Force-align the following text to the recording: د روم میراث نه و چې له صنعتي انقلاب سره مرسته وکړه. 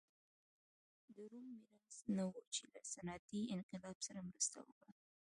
د 1.15 1.17
روم 1.31 1.47
میراث 1.57 1.97
نه 2.17 2.23
و 2.29 2.31
چې 2.55 2.63
له 2.73 2.81
صنعتي 2.93 3.41
انقلاب 3.55 3.97
سره 4.07 4.19
مرسته 4.29 4.57
وکړه. 4.61 4.91